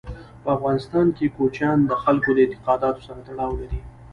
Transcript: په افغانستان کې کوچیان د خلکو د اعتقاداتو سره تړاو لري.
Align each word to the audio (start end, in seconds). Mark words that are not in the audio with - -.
په 0.41 0.49
افغانستان 0.57 1.07
کې 1.17 1.33
کوچیان 1.35 1.79
د 1.85 1.91
خلکو 2.03 2.29
د 2.33 2.37
اعتقاداتو 2.43 3.05
سره 3.07 3.19
تړاو 3.27 3.59
لري. 3.61 3.79